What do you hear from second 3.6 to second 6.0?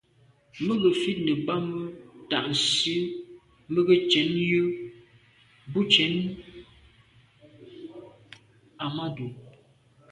mə̄ gə́ cɛ̌d yə́ bú